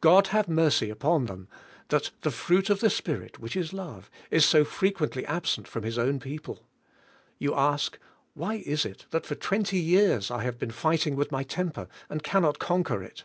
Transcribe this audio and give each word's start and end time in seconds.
God 0.00 0.28
have 0.28 0.48
mercy 0.48 0.88
upon 0.88 1.26
them, 1.26 1.48
that 1.90 2.10
the 2.22 2.30
fruit 2.30 2.70
of 2.70 2.80
the 2.80 2.88
Spirit, 2.88 3.38
which 3.38 3.54
is 3.54 3.74
love, 3.74 4.10
is 4.30 4.42
so 4.46 4.64
frequently 4.64 5.26
absent 5.26 5.68
from 5.68 5.82
His 5.82 5.98
own 5.98 6.18
people. 6.18 6.66
You 7.38 7.52
ask, 7.54 7.98
"Why 8.32 8.54
is 8.54 8.86
it, 8.86 9.04
that 9.10 9.26
for 9.26 9.34
twenty 9.34 9.78
years 9.78 10.30
I 10.30 10.44
have 10.44 10.58
been 10.58 10.70
fighting 10.70 11.14
with 11.14 11.30
my 11.30 11.42
temper, 11.42 11.88
and 12.08 12.22
can 12.22 12.40
not 12.40 12.58
conquer 12.58 13.02
it?" 13.02 13.24